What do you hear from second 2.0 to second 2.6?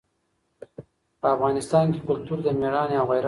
کلتور د